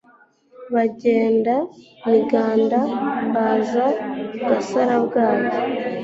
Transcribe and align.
Bagenda 0.73 1.55
Miganda 2.09 2.79
baza 3.33 3.85
Gasarabwayi 4.47 5.47